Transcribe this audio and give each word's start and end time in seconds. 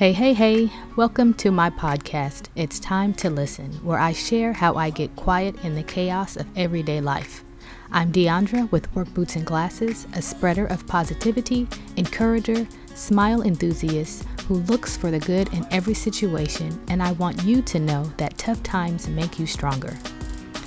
Hey, 0.00 0.14
hey, 0.14 0.32
hey, 0.32 0.72
welcome 0.96 1.34
to 1.34 1.50
my 1.50 1.68
podcast, 1.68 2.46
It's 2.56 2.80
Time 2.80 3.12
to 3.16 3.28
Listen, 3.28 3.70
where 3.84 3.98
I 3.98 4.14
share 4.14 4.54
how 4.54 4.76
I 4.76 4.88
get 4.88 5.14
quiet 5.14 5.62
in 5.62 5.74
the 5.74 5.82
chaos 5.82 6.38
of 6.38 6.46
everyday 6.56 7.02
life. 7.02 7.44
I'm 7.92 8.10
Dondra 8.10 8.72
with 8.72 8.90
Work 8.94 9.12
Boots 9.12 9.36
and 9.36 9.44
Glasses, 9.44 10.06
a 10.14 10.22
spreader 10.22 10.64
of 10.64 10.86
positivity, 10.86 11.68
encourager, 11.98 12.66
smile 12.94 13.42
enthusiast 13.42 14.24
who 14.48 14.54
looks 14.60 14.96
for 14.96 15.10
the 15.10 15.18
good 15.18 15.52
in 15.52 15.66
every 15.70 15.92
situation, 15.92 16.82
and 16.88 17.02
I 17.02 17.12
want 17.12 17.42
you 17.42 17.60
to 17.60 17.78
know 17.78 18.10
that 18.16 18.38
tough 18.38 18.62
times 18.62 19.06
make 19.06 19.38
you 19.38 19.44
stronger. 19.44 19.94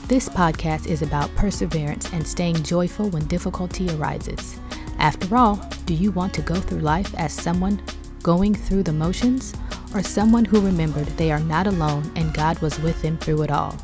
This 0.05 0.29
podcast 0.29 0.85
is 0.85 1.01
about 1.01 1.33
perseverance 1.33 2.07
and 2.13 2.27
staying 2.27 2.61
joyful 2.61 3.09
when 3.09 3.25
difficulty 3.25 3.89
arises. 3.95 4.59
After 4.99 5.35
all, 5.35 5.55
do 5.87 5.95
you 5.95 6.11
want 6.11 6.35
to 6.35 6.43
go 6.43 6.53
through 6.53 6.81
life 6.81 7.15
as 7.15 7.33
someone 7.33 7.81
going 8.23 8.55
through 8.55 8.83
the 8.83 8.93
motions, 8.93 9.53
or 9.93 10.01
someone 10.01 10.45
who 10.45 10.61
remembered 10.61 11.05
they 11.17 11.31
are 11.31 11.39
not 11.39 11.67
alone 11.67 12.11
and 12.15 12.33
God 12.33 12.57
was 12.59 12.79
with 12.79 12.99
them 13.01 13.17
through 13.17 13.43
it 13.43 13.51
all. 13.51 13.77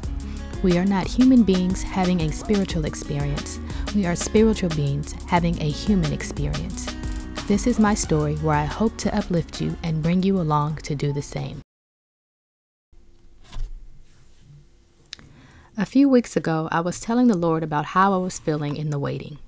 We 0.64 0.78
are 0.78 0.86
not 0.86 1.08
human 1.08 1.44
beings 1.44 1.84
having 1.84 2.22
a 2.22 2.32
spiritual 2.32 2.86
experience. 2.86 3.60
We 3.94 4.06
are 4.06 4.16
spiritual 4.16 4.70
beings 4.70 5.14
having 5.28 5.62
a 5.62 5.70
human 5.70 6.12
experience. 6.12 6.88
This 7.48 7.68
is 7.68 7.80
my 7.80 7.94
story 7.94 8.36
where 8.38 8.56
I 8.56 8.66
hope 8.66 8.98
to 8.98 9.16
uplift 9.16 9.62
you 9.62 9.76
and 9.84 10.04
bring 10.04 10.24
you 10.24 10.40
along 10.40 10.78
to 10.78 10.96
do 10.96 11.14
the 11.14 11.22
same. 11.22 11.62
A 15.78 15.86
few 15.86 16.10
weeks 16.10 16.36
ago, 16.36 16.68
I 16.72 16.82
was 16.82 17.00
telling 17.00 17.28
the 17.28 17.38
Lord 17.38 17.64
about 17.64 17.86
how 17.86 18.14
I 18.14 18.18
was 18.18 18.38
feeling 18.38 18.76
in 18.76 18.90
the 18.90 19.00
waiting. 19.00 19.40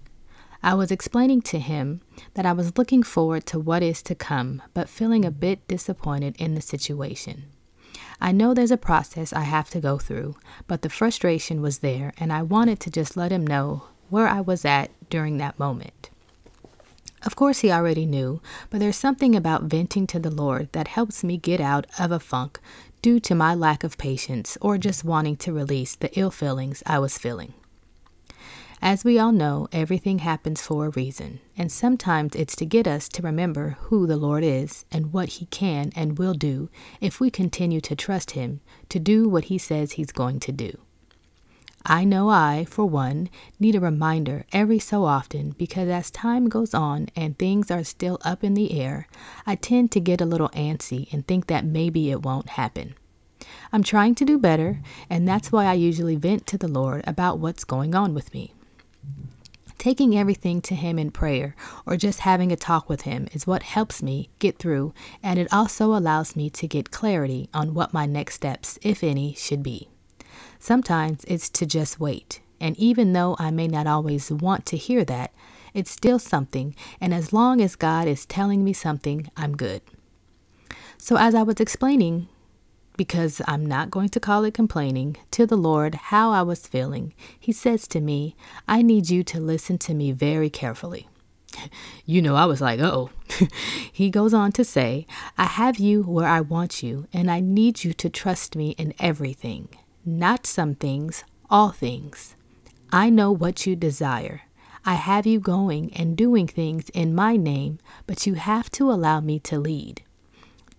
I 0.64 0.76
was 0.76 0.92
explaining 0.92 1.42
to 1.44 1.60
him 1.60 2.02
that 2.36 2.46
I 2.46 2.54
was 2.54 2.78
looking 2.78 3.02
forward 3.02 3.46
to 3.48 3.60
what 3.60 3.82
is 3.82 4.04
to 4.04 4.14
come, 4.14 4.62
but 4.74 4.90
feeling 4.90 5.26
a 5.26 5.32
bit 5.32 5.68
disappointed 5.68 6.36
in 6.38 6.54
the 6.54 6.62
situation. 6.62 7.46
I 8.20 8.32
know 8.32 8.54
there's 8.54 8.70
a 8.70 8.78
process 8.78 9.34
I 9.34 9.42
have 9.42 9.72
to 9.72 9.80
go 9.80 9.98
through, 9.98 10.36
but 10.68 10.84
the 10.84 10.90
frustration 10.90 11.62
was 11.62 11.80
there, 11.80 12.14
and 12.18 12.32
I 12.32 12.44
wanted 12.44 12.80
to 12.82 12.92
just 12.92 13.18
let 13.18 13.32
him 13.32 13.48
know 13.48 13.86
where 14.12 14.28
I 14.28 14.42
was 14.42 14.64
at 14.64 14.92
during 15.10 15.38
that 15.38 15.58
moment. 15.58 16.12
Of 17.26 17.36
course, 17.36 17.60
he 17.60 17.72
already 17.72 18.06
knew, 18.06 18.42
but 18.70 18.80
there's 18.80 18.96
something 18.96 19.36
about 19.36 19.64
venting 19.64 20.06
to 20.08 20.20
the 20.20 20.32
Lord 20.32 20.72
that 20.74 20.90
helps 20.90 21.24
me 21.24 21.38
get 21.38 21.60
out 21.60 21.88
of 22.00 22.12
a 22.12 22.20
funk 22.20 22.60
due 23.02 23.20
to 23.22 23.34
my 23.34 23.56
lack 23.56 23.84
of 23.84 23.98
patience 23.98 24.58
or 24.62 24.78
just 24.78 25.04
wanting 25.04 25.38
to 25.38 25.54
release 25.54 25.96
the 25.96 26.12
ill 26.20 26.32
feelings 26.32 26.84
I 26.86 27.00
was 27.00 27.18
feeling. 27.18 27.54
As 28.84 29.04
we 29.04 29.20
all 29.20 29.32
know, 29.32 29.68
everything 29.72 30.20
happens 30.20 30.60
for 30.64 30.88
a 30.88 30.90
reason, 30.90 31.40
and 31.56 31.72
sometimes 31.72 32.34
it's 32.34 32.56
to 32.56 32.66
get 32.66 32.88
us 32.88 33.08
to 33.10 33.22
remember 33.22 33.78
who 33.82 34.08
the 34.08 34.18
Lord 34.18 34.44
is 34.44 34.86
and 34.92 35.14
what 35.14 35.30
He 35.30 35.46
can 35.46 35.92
and 35.96 36.18
will 36.18 36.34
do 36.34 36.68
if 37.00 37.20
we 37.20 37.30
continue 37.30 37.80
to 37.80 37.96
trust 37.96 38.32
Him 38.32 38.60
to 38.90 38.98
do 38.98 39.30
what 39.30 39.46
He 39.46 39.60
says 39.60 39.92
He's 39.92 40.12
going 40.12 40.40
to 40.40 40.52
do. 40.52 40.80
I 41.86 42.04
know 42.04 42.30
I, 42.30 42.66
for 42.68 42.86
one, 42.88 43.30
need 43.60 43.76
a 43.76 43.80
reminder 43.80 44.46
every 44.52 44.80
so 44.80 45.06
often 45.06 45.52
because 45.52 45.88
as 45.88 46.10
time 46.10 46.50
goes 46.50 46.74
on 46.74 47.10
and 47.16 47.38
things 47.38 47.70
are 47.70 47.84
still 47.84 48.18
up 48.24 48.44
in 48.44 48.56
the 48.56 48.82
air, 48.82 49.08
I 49.46 49.56
tend 49.56 49.92
to 49.92 50.00
get 50.00 50.22
a 50.22 50.26
little 50.26 50.50
antsy 50.50 51.12
and 51.14 51.28
think 51.28 51.46
that 51.48 51.66
maybe 51.66 52.10
it 52.10 52.24
won't 52.24 52.50
happen. 52.50 52.96
I'm 53.72 53.84
trying 53.84 54.16
to 54.16 54.26
do 54.26 54.40
better, 54.40 54.82
and 55.08 55.28
that's 55.28 55.52
why 55.52 55.66
I 55.66 55.74
usually 55.74 56.16
vent 56.16 56.48
to 56.48 56.58
the 56.58 56.68
Lord 56.68 57.04
about 57.06 57.38
what's 57.38 57.64
going 57.64 57.94
on 57.94 58.16
with 58.16 58.34
me. 58.34 58.56
Taking 59.78 60.16
everything 60.16 60.62
to 60.62 60.76
Him 60.76 61.00
in 61.00 61.10
prayer 61.10 61.56
or 61.88 61.98
just 61.98 62.20
having 62.20 62.52
a 62.52 62.56
talk 62.56 62.88
with 62.88 63.02
Him 63.02 63.28
is 63.34 63.48
what 63.48 63.64
helps 63.64 64.04
me 64.04 64.30
get 64.38 64.60
through, 64.60 64.94
and 65.24 65.40
it 65.40 65.52
also 65.52 65.96
allows 65.96 66.36
me 66.36 66.52
to 66.52 66.68
get 66.68 66.92
clarity 66.92 67.50
on 67.52 67.74
what 67.74 67.92
my 67.92 68.06
next 68.06 68.36
steps, 68.36 68.78
if 68.84 69.04
any, 69.04 69.34
should 69.34 69.64
be. 69.64 69.90
Sometimes 70.60 71.26
it's 71.28 71.50
to 71.50 71.66
just 71.66 72.00
wait, 72.00 72.42
and 72.60 72.78
even 72.78 73.14
though 73.14 73.36
I 73.40 73.50
may 73.50 73.68
not 73.68 73.88
always 73.88 74.32
want 74.32 74.68
to 74.68 74.78
hear 74.78 75.04
that, 75.06 75.34
it's 75.74 75.90
still 75.90 76.20
something, 76.20 76.76
and 77.00 77.12
as 77.12 77.34
long 77.34 77.60
as 77.60 77.76
God 77.76 78.08
is 78.08 78.28
telling 78.28 78.64
me 78.64 78.74
something, 78.74 79.32
I'm 79.36 79.58
good. 79.58 79.82
So, 81.00 81.16
as 81.16 81.34
I 81.34 81.42
was 81.42 81.60
explaining 81.60 82.28
because 83.02 83.42
I'm 83.48 83.66
not 83.66 83.90
going 83.90 84.10
to 84.10 84.20
call 84.20 84.44
it 84.44 84.54
complaining, 84.54 85.18
to 85.32 85.48
the 85.48 85.58
Lord 85.58 85.96
how 85.96 86.30
I 86.30 86.44
was 86.44 86.68
feeling, 86.68 87.16
he 87.40 87.52
says 87.52 87.88
to 87.88 88.00
me, 88.00 88.36
I 88.68 88.84
need 88.84 89.10
you 89.10 89.24
to 89.24 89.40
listen 89.40 89.80
to 89.80 89.96
me 89.96 90.12
very 90.12 90.52
carefully. 90.52 91.08
You 92.06 92.22
know, 92.22 92.36
I 92.36 92.46
was 92.46 92.62
like, 92.62 92.80
oh. 92.80 93.10
he 93.92 94.12
goes 94.12 94.36
on 94.36 94.52
to 94.52 94.64
say, 94.64 95.08
I 95.36 95.46
have 95.46 95.80
you 95.80 96.04
where 96.04 96.28
I 96.28 96.42
want 96.42 96.84
you, 96.84 97.08
and 97.12 97.32
I 97.32 97.40
need 97.40 97.84
you 97.84 97.92
to 97.94 98.08
trust 98.08 98.56
me 98.56 98.72
in 98.72 98.94
everything, 99.00 99.70
not 100.06 100.46
some 100.46 100.76
things, 100.76 101.24
all 101.50 101.72
things. 101.72 102.36
I 102.92 103.10
know 103.10 103.32
what 103.32 103.66
you 103.66 103.76
desire. 103.76 104.42
I 104.86 104.94
have 104.94 105.26
you 105.26 105.40
going 105.40 105.92
and 105.96 106.16
doing 106.16 106.46
things 106.46 106.90
in 106.90 107.16
my 107.16 107.36
name, 107.36 107.80
but 108.06 108.28
you 108.28 108.36
have 108.36 108.70
to 108.78 108.92
allow 108.92 109.22
me 109.22 109.40
to 109.40 109.58
lead. 109.58 110.04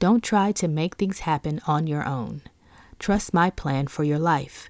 Don't 0.02 0.24
try 0.24 0.50
to 0.50 0.66
make 0.66 0.96
things 0.96 1.20
happen 1.20 1.60
on 1.64 1.86
your 1.86 2.04
own. 2.04 2.42
Trust 2.98 3.32
my 3.32 3.50
plan 3.50 3.86
for 3.86 4.02
your 4.02 4.18
life. 4.18 4.68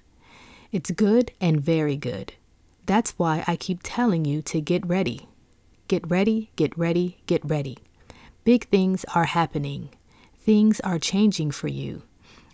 It's 0.71 0.91
good 0.91 1.31
and 1.41 1.59
very 1.59 1.97
good. 1.97 2.33
That's 2.85 3.17
why 3.17 3.43
I 3.47 3.55
keep 3.55 3.79
telling 3.81 4.25
you 4.25 4.43
to 4.43 4.61
get 4.61 4.85
ready. 4.85 5.27
Get 5.87 6.07
ready, 6.07 6.51
get 6.55 6.77
ready, 6.77 7.17
get 7.25 7.43
ready. 7.43 7.79
Big 8.43 8.67
things 8.69 9.05
are 9.15 9.23
happening. 9.23 9.89
Things 10.37 10.79
are 10.81 10.99
changing 10.99 11.49
for 11.49 11.67
you. 11.67 12.03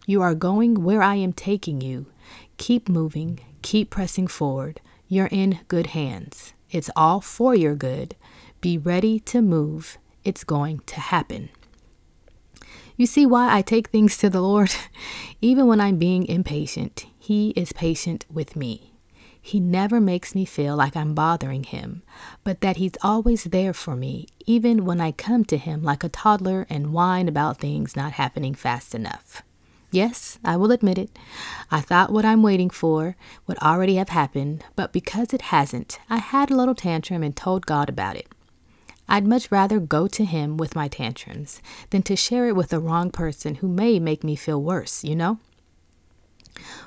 You 0.05 0.21
are 0.21 0.33
going 0.33 0.81
where 0.81 1.01
I 1.01 1.15
am 1.15 1.33
taking 1.33 1.81
you. 1.81 2.05
Keep 2.55 2.87
moving, 2.87 3.41
keep 3.61 3.89
pressing 3.89 4.27
forward. 4.27 4.79
You're 5.09 5.27
in 5.27 5.59
good 5.67 5.87
hands. 5.87 6.53
It's 6.71 6.89
all 6.95 7.19
for 7.19 7.53
your 7.53 7.75
good. 7.75 8.15
Be 8.61 8.77
ready 8.77 9.19
to 9.31 9.41
move. 9.41 9.97
It's 10.23 10.45
going 10.45 10.79
to 10.85 11.01
happen. 11.01 11.49
You 12.99 13.05
see 13.05 13.25
why 13.25 13.55
I 13.55 13.61
take 13.61 13.87
things 13.87 14.17
to 14.17 14.29
the 14.29 14.41
Lord? 14.41 14.75
Even 15.41 15.67
when 15.67 15.79
I'm 15.79 15.95
being 15.95 16.25
impatient, 16.25 17.05
He 17.17 17.51
is 17.51 17.71
patient 17.71 18.25
with 18.29 18.57
me. 18.57 18.91
He 19.41 19.61
never 19.61 20.01
makes 20.01 20.35
me 20.35 20.43
feel 20.43 20.75
like 20.75 20.97
I'm 20.97 21.15
bothering 21.15 21.63
Him, 21.63 22.03
but 22.43 22.59
that 22.59 22.75
He's 22.75 22.97
always 23.01 23.45
there 23.45 23.73
for 23.73 23.95
me, 23.95 24.27
even 24.45 24.83
when 24.83 24.99
I 24.99 25.13
come 25.13 25.45
to 25.45 25.55
Him 25.55 25.81
like 25.81 26.03
a 26.03 26.09
toddler 26.09 26.67
and 26.69 26.91
whine 26.91 27.29
about 27.29 27.57
things 27.57 27.95
not 27.95 28.11
happening 28.11 28.53
fast 28.53 28.93
enough. 28.93 29.43
Yes, 29.91 30.37
I 30.43 30.57
will 30.57 30.73
admit 30.73 30.97
it. 30.97 31.17
I 31.71 31.79
thought 31.79 32.11
what 32.11 32.25
I'm 32.25 32.43
waiting 32.43 32.69
for 32.69 33.15
would 33.47 33.59
already 33.59 33.95
have 33.95 34.09
happened, 34.09 34.65
but 34.75 34.91
because 34.91 35.33
it 35.33 35.53
hasn't, 35.53 35.99
I 36.09 36.17
had 36.17 36.51
a 36.51 36.55
little 36.57 36.75
tantrum 36.75 37.23
and 37.23 37.33
told 37.33 37.65
God 37.65 37.87
about 37.87 38.17
it. 38.17 38.27
I'd 39.11 39.25
much 39.25 39.51
rather 39.51 39.79
go 39.79 40.07
to 40.07 40.23
him 40.23 40.55
with 40.55 40.75
my 40.75 40.87
tantrums 40.87 41.61
than 41.89 42.03
to 42.03 42.15
share 42.15 42.47
it 42.47 42.55
with 42.55 42.69
the 42.69 42.79
wrong 42.79 43.09
person 43.09 43.55
who 43.55 43.67
may 43.67 43.99
make 43.99 44.23
me 44.23 44.35
feel 44.35 44.61
worse, 44.61 45.03
you 45.03 45.15
know? 45.15 45.39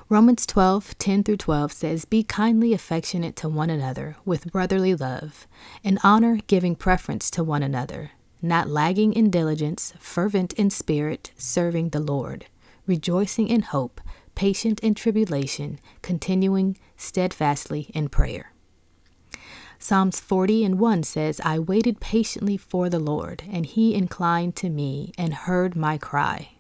Romans 0.09 0.47
12, 0.47 0.97
10 0.99 1.25
through 1.25 1.39
12 1.39 1.73
says, 1.73 2.05
Be 2.05 2.23
kindly 2.23 2.73
affectionate 2.73 3.35
to 3.37 3.49
one 3.49 3.71
another 3.71 4.17
with 4.25 4.53
brotherly 4.53 4.95
love, 4.95 5.49
in 5.83 5.99
honor 6.05 6.39
giving 6.47 6.77
preference 6.77 7.29
to 7.33 7.43
one 7.43 7.63
another, 7.63 8.13
not 8.41 8.69
lagging 8.69 9.13
in 9.13 9.29
diligence, 9.31 9.93
fervent 9.99 10.53
in 10.53 10.71
spirit, 10.71 11.33
serving 11.37 11.89
the 11.89 12.01
Lord, 12.01 12.47
rejoicing 12.87 13.49
in 13.49 13.63
hope, 13.63 14.01
patient 14.37 14.79
in 14.81 14.95
tribulation, 14.95 15.81
continuing 16.03 16.79
steadfastly 16.97 17.91
in 17.95 18.09
prayer. 18.09 18.52
Psalms 19.83 20.21
40 20.21 20.65
and 20.65 20.79
1 20.79 21.03
says, 21.03 21.41
I 21.45 21.59
waited 21.59 21.99
patiently 21.99 22.57
for 22.57 22.89
the 22.89 23.01
Lord, 23.01 23.43
and 23.51 23.67
he 23.67 23.97
inclined 23.97 24.55
to 24.57 24.71
me 24.71 25.11
and 25.19 25.35
heard 25.35 25.75
my 25.75 25.99
cry. 25.99 26.51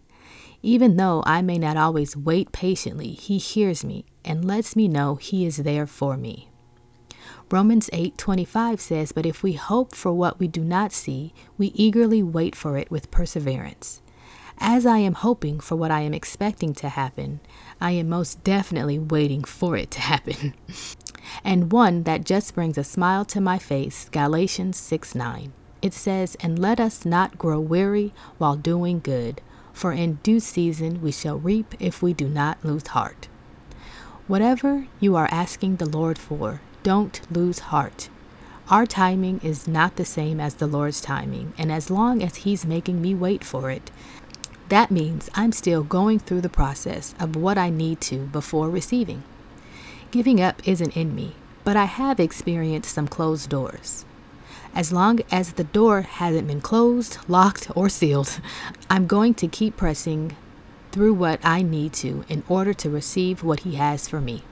Even 0.61 0.96
though 0.96 1.23
I 1.25 1.41
may 1.41 1.56
not 1.56 1.76
always 1.76 2.17
wait 2.17 2.50
patiently, 2.50 3.12
he 3.12 3.38
hears 3.38 3.85
me 3.85 4.06
and 4.25 4.44
lets 4.44 4.75
me 4.75 4.88
know 4.88 5.14
he 5.14 5.46
is 5.46 5.58
there 5.58 5.87
for 5.87 6.17
me. 6.17 6.49
Romans 7.49 7.88
8:25 7.93 8.81
says, 8.81 9.12
"But 9.12 9.25
if 9.25 9.44
we 9.44 9.52
hope 9.52 9.94
for 9.94 10.12
what 10.12 10.41
we 10.41 10.49
do 10.49 10.64
not 10.64 10.93
see, 10.93 11.32
we 11.56 11.69
eagerly 11.76 12.25
wait 12.25 12.56
for 12.56 12.76
it 12.76 12.91
with 12.91 13.12
perseverance." 13.12 14.02
As 14.58 14.85
I 14.85 14.99
am 14.99 15.14
hoping 15.14 15.61
for 15.61 15.76
what 15.76 15.93
I 15.93 16.00
am 16.00 16.12
expecting 16.12 16.75
to 16.75 16.88
happen, 16.88 17.38
I 17.81 17.93
am 17.93 18.08
most 18.08 18.43
definitely 18.43 18.99
waiting 18.99 19.44
for 19.44 19.76
it 19.76 19.93
to 19.93 20.00
happen. 20.00 20.55
and 21.44 21.73
one 21.73 22.05
that 22.05 22.25
just 22.25 22.55
brings 22.55 22.79
a 22.79 22.85
smile 22.85 23.25
to 23.27 23.41
my 23.41 23.59
face 23.59 24.09
Galatians 24.11 24.77
6 24.77 25.15
9. 25.15 25.53
It 25.81 25.93
says, 25.93 26.37
And 26.41 26.59
let 26.59 26.79
us 26.79 27.05
not 27.05 27.39
grow 27.39 27.59
weary 27.59 28.12
while 28.39 28.56
doing 28.56 29.00
good, 29.00 29.41
for 29.73 29.93
in 29.93 30.21
due 30.23 30.41
season 30.41 31.03
we 31.03 31.11
shall 31.11 31.39
reap 31.39 31.75
if 31.81 32.03
we 32.03 32.12
do 32.12 32.29
not 32.29 32.65
lose 32.65 32.87
heart. 32.89 33.29
Whatever 34.29 34.87
you 35.00 35.17
are 35.17 35.29
asking 35.33 35.77
the 35.77 35.89
Lord 35.89 36.19
for, 36.19 36.61
don't 36.83 37.21
lose 37.31 37.59
heart. 37.59 38.09
Our 38.71 38.87
timing 38.87 39.41
is 39.43 39.67
not 39.67 39.97
the 39.97 40.05
same 40.05 40.41
as 40.41 40.55
the 40.55 40.69
Lord's 40.69 41.00
timing, 41.00 41.53
and 41.59 41.73
as 41.73 41.91
long 41.91 42.23
as 42.23 42.37
He's 42.37 42.65
making 42.65 43.03
me 43.03 43.15
wait 43.15 43.43
for 43.43 43.71
it, 43.71 43.91
that 44.69 44.91
means 44.91 45.29
I'm 45.35 45.53
still 45.53 45.83
going 45.83 46.21
through 46.21 46.41
the 46.41 46.49
process 46.49 47.15
of 47.19 47.37
what 47.37 47.59
I 47.59 47.69
need 47.69 48.00
to 48.03 48.21
before 48.27 48.71
receiving. 48.71 49.25
Giving 50.12 50.43
up 50.43 50.61
isn't 50.69 50.94
in 50.94 51.14
me, 51.14 51.37
but 51.64 51.75
I 51.75 51.87
have 51.87 52.20
experienced 52.20 52.94
some 52.94 53.09
closed 53.09 53.49
doors. 53.49 54.05
As 54.75 54.93
long 54.93 55.20
as 55.31 55.55
the 55.55 55.64
door 55.64 56.03
hasn't 56.03 56.49
been 56.49 56.61
closed, 56.61 57.17
locked, 57.29 57.70
or 57.75 57.88
sealed, 57.88 58.38
I'm 58.91 59.06
going 59.06 59.32
to 59.32 59.49
keep 59.49 59.79
pressing 59.79 60.37
through 60.91 61.14
what 61.14 61.41
I 61.43 61.62
need 61.62 61.94
to 61.94 62.26
in 62.29 62.43
order 62.47 62.75
to 62.75 62.91
receive 62.91 63.43
what 63.43 63.61
he 63.61 63.76
has 63.76 64.06
for 64.06 64.20
me. 64.20 64.44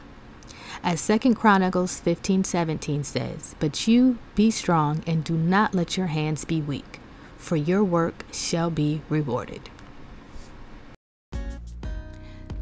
As 0.83 1.07
2 1.07 1.35
Chronicles 1.35 2.01
15:17 2.01 3.05
says, 3.05 3.55
"But 3.61 3.87
you 3.87 4.17
be 4.35 4.51
strong 4.51 5.03
and 5.06 5.23
do 5.23 5.35
not 5.37 5.75
let 5.75 5.95
your 5.95 6.06
hands 6.06 6.47
be 6.47 6.63
weak, 6.63 7.01
for 7.37 7.56
your 7.56 7.85
work 7.85 8.25
shall 8.33 8.71
be 8.71 9.03
rewarded." 9.11 9.69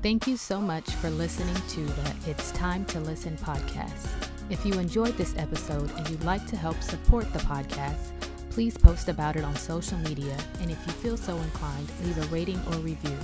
Thank 0.01 0.29
you 0.29 0.37
so 0.37 0.61
much 0.61 0.89
for 0.91 1.11
listening 1.11 1.57
to 1.71 1.85
the 1.85 2.15
It's 2.31 2.53
Time 2.53 2.85
to 2.85 3.01
Listen 3.01 3.37
podcast. 3.39 4.07
If 4.49 4.65
you 4.65 4.75
enjoyed 4.75 5.17
this 5.17 5.37
episode 5.37 5.91
and 5.97 6.09
you'd 6.09 6.23
like 6.23 6.47
to 6.47 6.57
help 6.57 6.81
support 6.85 7.33
the 7.33 7.41
podcast, 7.41 8.13
please 8.49 8.79
post 8.79 9.09
about 9.09 9.35
it 9.35 9.43
on 9.43 9.57
social 9.57 9.99
media, 9.99 10.37
and 10.61 10.71
if 10.71 10.79
you 10.87 10.93
feel 10.93 11.17
so 11.17 11.37
inclined, 11.39 11.91
leave 12.05 12.17
a 12.17 12.27
rating 12.29 12.61
or 12.69 12.77
review. 12.77 13.19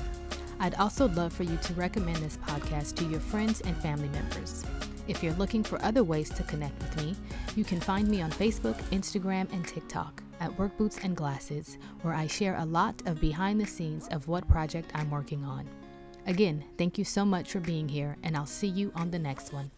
I'd 0.59 0.75
also 0.75 1.07
love 1.11 1.33
for 1.33 1.45
you 1.45 1.57
to 1.59 1.75
recommend 1.75 2.17
this 2.17 2.39
podcast 2.39 2.97
to 2.97 3.05
your 3.05 3.21
friends 3.21 3.61
and 3.61 3.77
family 3.77 4.09
members. 4.09 4.65
If 5.07 5.23
you're 5.23 5.35
looking 5.35 5.63
for 5.63 5.81
other 5.81 6.03
ways 6.03 6.29
to 6.31 6.43
connect 6.43 6.83
with 6.83 6.97
me, 6.97 7.15
you 7.55 7.63
can 7.63 7.79
find 7.79 8.09
me 8.09 8.21
on 8.21 8.33
Facebook, 8.33 8.83
Instagram, 8.91 9.51
and 9.53 9.65
TikTok 9.65 10.25
at 10.41 10.59
Work 10.59 10.77
Boots 10.77 10.99
and 11.05 11.17
Glasses, 11.17 11.79
where 12.03 12.15
I 12.15 12.27
share 12.27 12.57
a 12.57 12.65
lot 12.65 13.01
of 13.07 13.21
behind 13.21 13.61
the 13.61 13.67
scenes 13.67 14.09
of 14.09 14.27
what 14.27 14.49
project 14.49 14.91
I'm 14.93 15.13
working 15.13 15.45
on. 15.45 15.69
Again, 16.27 16.65
thank 16.79 16.97
you 16.97 17.05
so 17.05 17.25
much 17.25 17.53
for 17.53 17.61
being 17.61 17.89
here, 17.89 18.17
and 18.23 18.37
I'll 18.37 18.47
see 18.47 18.67
you 18.67 18.93
on 18.95 19.11
the 19.11 19.19
next 19.19 19.53
one. 19.53 19.71